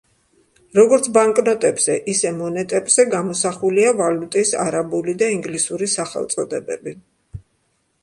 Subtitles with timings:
[0.77, 7.01] როგორც ბანკნოტებზე, ისე მონეტებზე, გამოსახულია ვალუტის არაბული და ინგლისური სახელწოდებები.